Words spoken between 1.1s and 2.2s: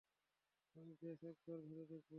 একবার ধরে দেখবো।